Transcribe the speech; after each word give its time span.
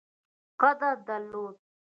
قدر 0.59 0.95
درلود. 0.95 1.59